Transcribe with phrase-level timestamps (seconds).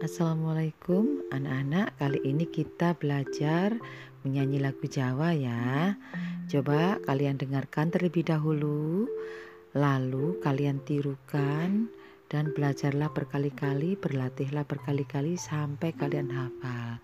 [0.00, 1.92] Assalamualaikum anak-anak.
[2.00, 3.76] Kali ini kita belajar
[4.24, 5.92] menyanyi lagu Jawa ya.
[6.48, 9.04] Coba kalian dengarkan terlebih dahulu
[9.76, 11.92] Lalu kalian tirukan
[12.32, 16.96] Dan belajarlah berkali-kali Berlatihlah berkali-kali sampai kalian hafal.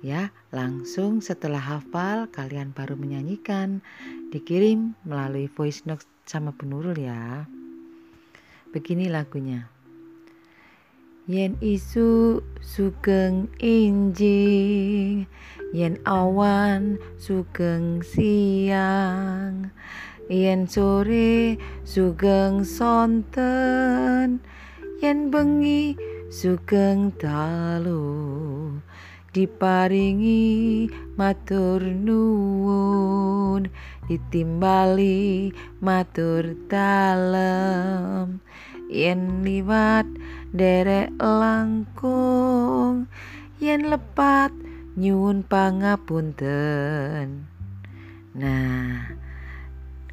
[0.00, 3.84] Ya langsung setelah hafal kalian baru menyanyikan.
[4.32, 7.44] Dikirim melalui voice note sama penurul ya.
[8.72, 9.68] Begini lagunya
[11.30, 15.30] Yen isu sugeng injing
[15.70, 19.70] Yen awan sugeng siang
[20.26, 21.54] Yen sore
[21.86, 24.42] sugeng sonten
[24.98, 25.94] Yen bengi
[26.26, 28.02] sugeng dalu
[29.30, 33.70] Diparingi matur nuwun
[34.10, 38.42] Ditimbali matur dalem
[38.92, 40.04] yen liwat
[40.52, 43.08] derek langkung
[43.56, 44.52] yen lepat
[45.00, 47.48] nyuwun pangapunten.
[48.36, 49.16] Nah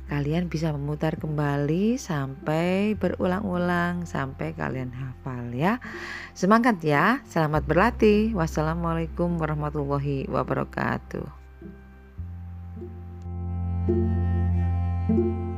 [0.09, 5.83] kalian bisa memutar kembali sampai berulang-ulang sampai kalian hafal ya.
[6.31, 8.31] Semangat ya selamat berlatih.
[8.33, 11.37] Wassalamualaikum warahmatullahi wabarakatuh.
[15.09, 15.48] thank you